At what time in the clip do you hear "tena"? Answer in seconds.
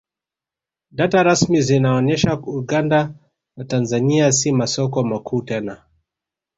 5.41-5.83